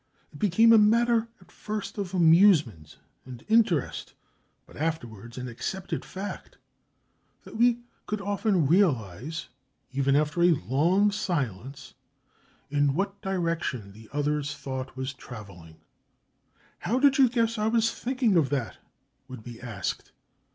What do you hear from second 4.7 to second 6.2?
afterwards an accepted